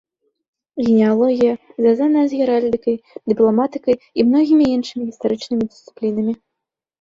[0.85, 2.95] Генеалогія звязаная з геральдыкай,
[3.33, 6.33] дыпламатыкай і многімі іншымі гістарычнымі дысцыплінамі.